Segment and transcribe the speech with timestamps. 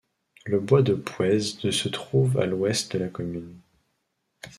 [0.47, 3.59] Le bois de Pouez de se trouve à l'ouest de la commune.